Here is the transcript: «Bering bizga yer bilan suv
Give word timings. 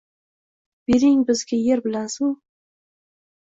«Bering 0.87 1.19
bizga 1.27 1.61
yer 1.67 1.85
bilan 1.85 2.11
suv 2.17 2.35